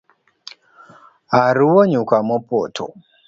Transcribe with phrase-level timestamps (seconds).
[1.43, 2.85] Aruwo nyuka mopoto